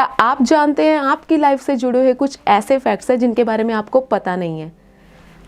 क्या 0.00 0.08
आप 0.20 0.40
जानते 0.42 0.84
हैं 0.86 0.98
आपकी 0.98 1.36
लाइफ 1.36 1.60
से 1.60 1.74
जुड़े 1.76 1.98
हुए 1.98 2.12
कुछ 2.14 2.38
ऐसे 2.48 2.76
फैक्ट्स 2.78 3.10
हैं 3.10 3.18
जिनके 3.18 3.44
बारे 3.44 3.64
में 3.64 3.72
आपको 3.74 4.00
पता 4.02 4.36
नहीं 4.36 4.60
है? 4.60 4.70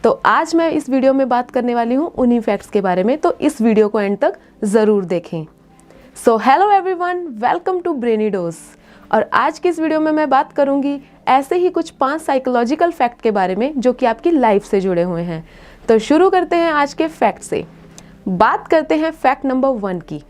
तो 0.04 0.10
आज 0.26 0.54
मैं 0.54 0.69
इस 0.71 0.88
वीडियो 0.90 1.12
में 1.14 1.28
बात 1.28 1.51
करने 1.51 1.74
वाली 1.74 1.94
हूँ 1.94 2.10
उन्हीं 2.14 2.40
फैक्ट्स 2.40 2.71
के 2.71 2.80
बारे 2.80 3.04
में 3.04 3.17
तो 3.19 3.33
इस 3.40 3.60
वीडियो 3.62 3.88
को 3.88 4.01
एंड 4.01 4.19
तक 4.19 4.37
ज़रूर 4.65 5.04
देखें। 5.04 5.46
So 6.24 6.37
hello 6.37 6.71
everyone 6.71 7.26
welcome 7.42 7.80
to 7.80 7.94
brainy 7.94 8.28
dose 8.30 8.56
और 9.12 9.28
आज 9.33 9.58
की 9.58 9.69
इस 9.69 9.80
वीडियो 9.80 10.01
में 10.01 10.12
मैं 10.12 10.28
बात 10.30 10.53
करूँगी 10.53 10.98
ऐसे 11.28 11.56
ही 11.56 11.71
कुछ 11.71 11.90
पाँच 11.90 12.22
साइकोलॉजिकल 12.22 12.90
फैक्ट 12.92 13.21
के 13.21 13.30
बारे 13.30 13.56
में 13.56 13.72
जो 13.76 13.92
कि 13.92 14.06
आपकी 14.06 14.30
लाइफ 14.30 14.64
से 14.64 14.80
जुड़े 14.80 15.03
हुए 15.03 15.22
हैं। 15.22 15.44
तो 15.88 15.98
शुरू 16.00 16.30
करते 16.30 16.56
हैं 16.56 16.73
आज 16.73 16.95
के 16.95 17.06
फैक्ट 17.09 17.42
से। 17.42 17.66
बात 18.28 18.69
करते 18.69 18.96
हैं 18.96 19.10
फैक्ट 19.12 19.45
नंबर 19.45 19.69
वन 19.80 20.00
की। 20.02 20.23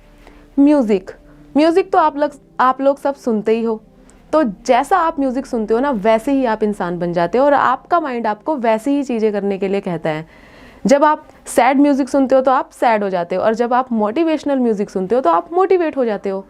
म्यूज़िक 0.59 1.11
म्यूज़िक 1.57 1.93
तो 1.93 1.99
आप 1.99 2.17
लोग 2.19 2.41
आप 2.61 2.81
लोग 2.81 2.99
सब 2.99 3.15
सुनते 3.15 3.53
ही 3.53 3.65
हो। 3.65 3.83
तो 4.33 4.43
जैसा 4.67 4.99
आप 4.99 5.19
म्यूज़िक 5.21 5.47
सुनते 5.47 5.75
हो 5.75 5.81
ना, 5.81 5.91
वैसे 5.91 6.33
ही 6.33 6.45
आप 6.45 6.63
इंसान 6.63 6.99
बन 6.99 7.13
जाते 7.13 7.39
हो 7.39 7.45
और 7.45 7.55
आपका 7.55 8.01
माइंड 8.01 8.27
आपको 8.27 8.57
वैसे 8.57 8.91
ही 8.91 9.03
चीज़ें 9.03 9.33
करने 9.33 9.59
के 9.59 9.69
लिए 9.69 9.81
कहता 9.81 10.11
है। 10.11 10.27
जब 10.87 11.05
आप 11.05 11.27
सैड 11.47 11.81
म्यूज़िक 11.81 12.09
सुनते 12.09 12.35
हो 12.35 12.41
तो 12.41 12.51
आप 12.51 12.71
सैड 12.73 13.03
हो 13.03 13.09
जाते 13.11 13.37
हो 13.37 13.43
और 13.43 13.55
जब 13.55 13.75
आप 13.75 13.93
मोटिवेशनल 13.93 14.59
म्यूज़िक 14.59 14.91
सुनते 14.91 15.15
हो 15.15 15.21
तो 15.21 15.31
आप 15.31 15.53
मोटिवेट 15.53 15.97
हो 15.97 16.05
जाते 16.05 16.31
हो, 16.31 16.45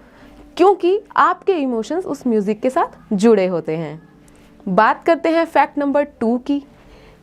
क्योंकि 0.56 0.98
आपके 1.16 1.52
इमोशंस 1.52 2.06
उस 2.06 2.26
म्यूज़िक 2.26 2.60
के 2.60 2.70
साथ 2.70 3.14
जुड़े 3.14 3.46
होते 3.46 3.76
हैं। 3.76 4.00
बात 4.66 5.02
करते 5.04 5.28
हैं 5.28 5.44
फैक्ट 5.46 5.78
नंबर 5.78 6.04
टू 6.20 6.36
की। 6.38 6.58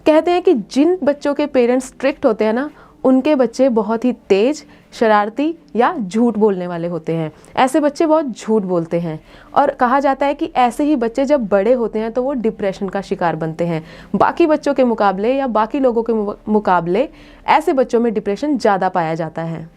कहते 0.05 0.31
हैं 0.31 0.41
कि 0.41 0.53
जिन 0.53 0.97
बच्चों 1.03 1.33
के 1.33 1.45
पेरेंट्स 1.47 1.87
स्ट्रिक्ट 1.87 2.25
होते 2.25 2.45
हैं 2.45 2.53
ना 2.53 2.69
उनके 3.03 3.35
बच्चे 3.35 3.69
बहुत 3.69 4.05
ही 4.05 4.11
तेज, 4.29 4.63
शरारती 4.93 5.53
या 5.75 5.93
झूठ 5.97 6.37
बोलने 6.37 6.67
वाले 6.67 6.87
होते 6.87 7.13
हैं। 7.13 7.31
ऐसे 7.57 7.79
बच्चे 7.79 8.05
बहुत 8.05 8.25
झूठ 8.31 8.63
बोलते 8.63 8.99
हैं। 8.99 9.19
और 9.53 9.71
कहा 9.71 9.99
जाता 9.99 10.25
है 10.25 10.33
कि 10.33 10.51
ऐसे 10.57 10.83
ही 10.83 10.95
बच्चे 10.95 11.25
जब 11.25 11.47
बड़े 11.47 11.73
होते 11.73 11.99
हैं 11.99 12.11
तो 12.11 12.23
वो 12.23 12.33
डिप्रेशन 12.35 12.89
का 12.89 13.01
शिकार 13.01 13.35
बनते 13.35 13.65
हैं। 13.65 13.83
बाकी 14.15 14.47
बच्चों 14.47 14.73
के 14.73 14.83
मुकाबले 14.83 15.33
या 15.33 15.47
बाकी 15.49 15.79
लोगों 15.79 16.03
के 16.03 16.13
मुकाबले 16.51 17.07
ऐसे 17.47 17.73
बच्चों 17.73 17.99
में 17.99 18.13
डिप्रेशन 18.13 18.57
ज़्यादा 18.57 18.89
पाया 18.89 19.13
जाता 19.15 19.41
है। 19.43 19.67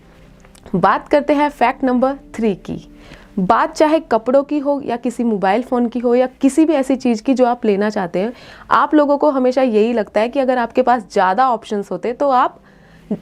बात 0.75 1.09
करते 1.09 1.33
हैं 1.33 1.48
फैक्ट 1.51 1.84
नंबर 1.84 2.17
थ्री 2.34 2.55
की। 2.57 2.86
बात 3.39 3.75
चाहे 3.75 3.98
कपड़ों 4.03 4.42
की 4.42 4.59
हो 4.59 4.81
या 4.81 4.97
किसी 4.97 5.25
मोबाइल 5.25 5.62
फ़ोन 5.62 5.86
की 5.89 5.98
हो 5.98 6.14
या 6.14 6.27
किसी 6.41 6.64
भी 6.64 6.75
ऐसी 6.75 6.97
चीज़ 6.97 7.23
की 7.23 7.34
जो 7.34 7.47
आप 7.47 7.64
लेना 7.64 7.89
चाहते 7.91 8.19
हैं, 8.19 8.33
आप 8.70 8.95
लोगों 8.95 9.17
को 9.19 9.31
हमेशा 9.31 9.62
यही 9.62 9.92
लगता 9.92 10.20
है 10.20 10.29
कि 10.29 10.41
अगर 10.41 10.59
आपके 10.59 10.83
पास 10.83 11.07
ज़्यादा 11.12 11.48
ऑप्शंस 11.51 11.91
होते 11.91 12.12
तो 12.12 12.29
आप 12.31 12.59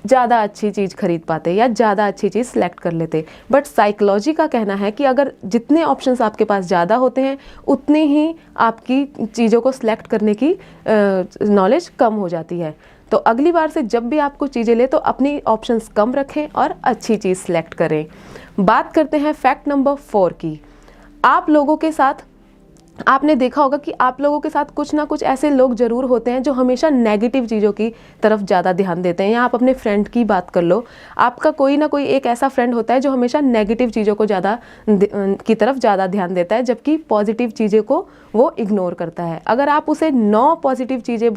ज़्यादा 0.07 0.43
अच्छी 0.43 0.71
चीज़ 0.71 0.95
खरीद 0.97 1.23
पाते 1.23 1.53
या 1.53 1.69
ज़्यादा 1.69 2.07
अच्छी 2.07 2.29
चीज़ 2.29 2.47
सेलेक्ट 2.49 2.81
कर 2.81 2.93
लेते। 2.93 3.25
बट 3.53 3.67
साइकोलॉजी 3.67 4.33
का 4.33 4.47
कहना 4.49 4.75
है 4.75 4.91
कि 4.91 5.05
अगर 5.05 5.33
जितने 5.47 5.83
ऑप्शन 5.85 6.17
आपके 6.23 6.45
पास 6.45 6.65
ज़्यादा 6.65 6.97
होते 6.97 7.21
हैं, 7.21 7.37
उतनी 7.69 8.03
ही 8.07 8.35
आपकी 8.59 9.05
चीज़ों 9.27 9.61
को 9.61 9.73
सिलेक्ट 9.73 10.07
करने 10.07 10.35
की 10.35 10.55
नॉलेज 10.89 11.89
कम 11.99 12.15
हो 12.15 12.29
जाती 12.29 12.59
है। 12.59 12.75
तो 13.13 13.17
अगली 13.19 13.53
बार 13.53 13.71
से 13.71 13.83
जब 13.85 14.09
भी 14.09 14.19
आप 14.21 14.37
कुछ 14.37 14.53
चीज़ें 14.53 14.75
ले 14.75 14.87
तो 14.87 14.99
अपनी 14.99 15.39
ऑप्शंस 15.49 15.89
कम 15.89 16.15
रखें 16.15 16.49
और 16.49 16.75
अच्छी 16.85 17.17
चीज़ 17.17 17.39
सेलेक्ट 17.39 17.75
करें। 17.75 18.05
बात 18.61 18.93
करते 18.93 19.19
हैं 19.19 19.33
फैक्ट 19.35 19.69
नंबर 19.69 19.95
फोर 19.95 20.33
की। 20.35 20.61
आप 21.25 21.51
लोगों 21.51 21.77
के 21.77 21.91
साथ 21.93 22.25
आपने 22.99 23.35
देखा 23.35 23.63
होगा 23.63 23.77
कि 23.77 23.93
आप 24.01 24.21
लोगों 24.21 24.39
के 24.41 24.51
साथ 24.51 24.65
कुछ 24.77 24.93
ना 24.95 25.05
कुछ 25.05 25.23
ऐसे 25.25 25.51
लोग 25.51 25.75
ज़रूर 25.75 26.05
होते 26.05 26.31
हैं 26.31 26.43
जो 26.43 26.53
हमेशा 26.53 26.89
नेगेटिव 26.91 27.47
चीज़ों 27.47 27.71
की 27.73 27.89
तरफ़ 28.23 28.41
ज़्यादा 28.41 28.73
ध्यान 28.73 29.03
देते 29.03 29.25
हैं। 29.25 29.31
या 29.31 29.43
आप 29.43 29.55
अपने 29.55 29.75
फ्रेंड 29.75 30.09
की 30.09 30.25
बात 30.25 30.51
कर 30.51 30.63
लो। 30.63 30.85
आपका 31.19 31.51
कोई 31.53 31.77
ना 31.77 31.87
कोई 31.87 32.05
एक 32.07 32.27
ऐसा 32.27 32.49
फ्रेंड 32.49 32.75
होता 32.75 32.95
है 32.95 33.01
जो 33.01 33.11
हमेशा 33.11 33.41
नेगेटिव 33.41 33.91
चीज़ों 33.91 34.15
को 34.15 34.27
ज़्यादा 34.27 34.59
की 34.89 35.55
तरफ़ 35.55 35.79
ज़्यादा 35.79 36.07
ध्यान 36.07 36.35
देता 36.35 36.57
है, 36.57 36.63
जबकि 36.63 36.97
पॉजिटिव 37.09 37.51
चीज़ें 37.51 37.83
को 37.83 38.07
वो 38.35 38.55
इग्नोर 38.59 38.95
करता 38.95 39.25
है। 39.25 39.41
अगर 39.47 39.69
आप 39.69 39.89
उसे 39.89 40.11
नौ 40.11 40.55
पॉजिटिव 40.63 41.01
चीज़ें 41.01 41.33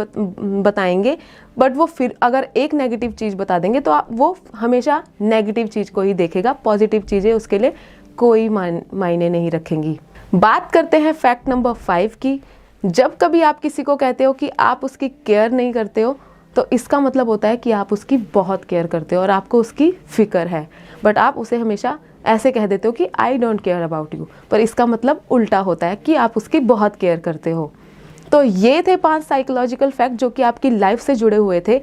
बताएँगे 0.64 1.18
बट 1.58 1.76
वो 1.78 1.86
फिर 1.88 2.16
अगर 2.22 2.48
एक 2.58 2.74
नेगेटिव 2.74 3.12
चीज़ 3.14 3.36
बता 3.36 3.60
देंगे 3.60 3.80
तो 3.80 3.92
आप, 3.92 4.08
वो 4.12 4.38
हमेशा 4.56 5.04
नेगेटिव 5.22 5.68
चीज़ 5.68 5.92
को 5.92 6.02
ही 6.02 6.14
देखेगा। 6.16 6.54
पॉजिटिव 6.64 7.02
चीज़ें 7.04 7.34
उसके 7.34 7.60
लिए 7.60 7.74
कोई 8.18 8.50
मायने 8.50 9.30
नहीं 9.30 9.52
रखेंगी। 9.52 10.00
बात 10.34 10.72
करते 10.72 10.98
हैं 10.98 11.12
फैक्ट 11.14 11.48
नंबर 11.50 11.74
फाइव 11.74 12.12
की। 12.22 12.40
जब 12.84 13.18
कभी 13.18 13.42
आप 13.42 13.60
किसी 13.60 13.84
को 13.84 13.96
कहते 13.96 14.24
हो 14.24 14.32
कि 14.34 14.50
आप 14.60 14.84
उसकी 14.84 15.10
केयर 15.10 15.52
नहीं 15.52 15.74
करते 15.74 16.02
हो 16.02 16.16
तो 16.56 16.66
इसका 16.74 17.00
मतलब 17.00 17.30
होता 17.30 17.48
है 17.48 17.58
कि 17.58 17.72
आप 17.72 17.94
उसकी 17.94 18.18
बहुत 18.34 18.64
केयर 18.66 18.88
करते 18.88 19.16
हो 19.16 19.22
और 19.22 19.30
आपको 19.30 19.60
उसकी 19.60 19.92
फ़िक्र 19.92 20.48
है। 20.48 20.68
बट 21.04 21.18
आप 21.18 21.38
उसे 21.38 21.58
हमेशा 21.58 21.98
ऐसे 22.26 22.52
कह 22.52 22.68
देते 22.68 22.88
हो 22.88 22.92
कि 22.92 23.08
I 23.20 23.38
don't 23.38 23.62
care 23.62 23.82
about 23.82 24.16
you 24.16 24.28
पर 24.52 24.60
इसका 24.60 24.86
मतलब 24.86 25.22
उल्टा 25.32 25.60
होता 25.60 25.88
है 25.88 25.96
कि 25.96 26.16
आप 26.16 26.38
उसकी 26.38 26.60
बहुत 26.62 26.96
केयर 26.96 27.20
करते 27.20 27.52
हो। 27.52 27.72
तो 28.32 28.42
ये 28.44 28.82
थे 28.82 28.96
पाँच 28.98 29.24
साइकोलॉजिकल 29.24 29.92
फैक्ट 29.92 30.16
जो 30.16 30.30
कि 30.30 30.42
आपकी 30.44 30.70
लाइफ 30.70 31.02
से 31.02 31.16
जुड़े 31.16 31.38
हुए 31.38 31.62
थे। 31.68 31.82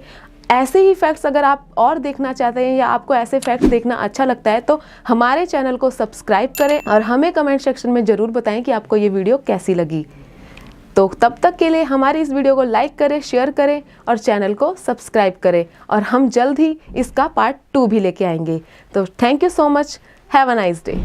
ऐसे 0.51 0.81
ही 0.81 0.95
फैक्ट्स 0.95 1.27
अगर 1.27 1.45
आप 1.45 1.67
और 1.79 1.99
देखना 1.99 2.33
चाहते 2.33 2.67
हैं 2.67 2.77
या 2.77 2.87
आपको 2.89 3.15
ऐसे 3.15 3.39
फैक्ट्स 3.41 3.67
देखना 3.67 3.95
अच्छा 3.97 4.25
लगता 4.25 4.51
है 4.51 4.61
तो 4.61 4.81
हमारे 5.09 5.45
चैनल 5.47 5.77
को 5.77 5.91
सब्सक्राइब 5.91 6.53
करें 6.59 6.81
और 6.85 7.03
हमें 7.03 7.33
कमेंट 7.33 7.61
सेक्शन 7.61 7.91
में 7.91 8.05
ज़रूर 8.05 8.31
बताएँ 8.31 8.63
कि 8.63 8.73
आपको 8.73 8.97
ये 8.97 9.09
वीडियो 9.09 9.37
कैसी 9.47 9.75
लगी। 9.75 10.05
तो 10.97 11.07
तब 11.21 11.37
तक 11.43 11.57
के 11.57 11.69
लिए 11.69 11.83
हमारी 11.83 12.21
इस 12.21 12.31
वीडियो 12.33 12.55
को 12.57 12.63
लाइक 12.63 12.99
करें 12.99 13.21
शेयर 13.21 13.51
करें 13.53 13.81
और 14.09 14.19
चैनल 14.19 14.55
को 14.55 14.75
सब्सक्राइब 14.77 15.35
करें 15.43 15.65
और 15.91 16.03
हम 16.03 16.29
जल्द 16.31 16.59
ही 16.59 16.77
इसका 16.97 17.27
पार्ट 17.29 17.57
टू 17.75 17.87
भी 17.87 18.01
लेके 18.01 18.25
आएँगे। 18.25 18.61
तो 18.95 19.07
thank 19.23 19.43
you 19.43 19.49
so 19.51 19.69
much 19.69 19.99
have 20.31 20.51
a 20.51 20.55
nice 20.55 20.85
day 20.87 21.01